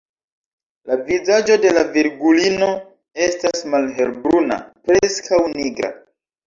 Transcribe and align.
La 0.91 0.95
vizaĝo 1.09 1.57
de 1.67 1.75
la 1.75 1.83
Virgulino 1.97 2.71
estas 3.29 3.63
malhelbruna, 3.75 4.63
preskaŭ 4.91 5.45
nigra. 5.59 5.99